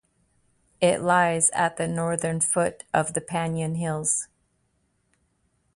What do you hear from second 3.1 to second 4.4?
the Panion hills.